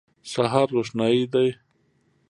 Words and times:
سهار 0.31 0.67
روښنايي 0.75 1.25
دی. 1.33 1.49